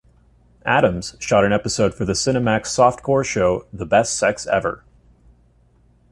Adams 0.65 1.15
shot 1.19 1.45
an 1.45 1.53
episode 1.53 1.93
for 1.93 2.05
the 2.05 2.13
Cinemax 2.13 2.61
softcore 2.65 3.23
show 3.23 3.67
"The 3.71 3.85
Best 3.85 4.15
Sex 4.17 4.47
Ever". 4.47 4.83